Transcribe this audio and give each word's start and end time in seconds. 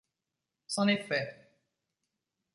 C'en 0.65 0.87
est 0.87 0.97
fait. 1.03 1.59